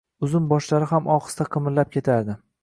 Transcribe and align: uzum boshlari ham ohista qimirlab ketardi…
uzum 0.27 0.47
boshlari 0.53 0.87
ham 0.93 1.11
ohista 1.17 1.47
qimirlab 1.57 1.93
ketardi… 1.99 2.39